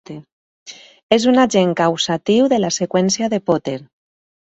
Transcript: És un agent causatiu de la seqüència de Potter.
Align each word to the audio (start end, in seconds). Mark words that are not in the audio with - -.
És 1.17 1.27
un 1.33 1.37
agent 1.45 1.75
causatiu 1.83 2.51
de 2.57 2.61
la 2.65 2.75
seqüència 2.81 3.33
de 3.37 3.45
Potter. 3.51 3.81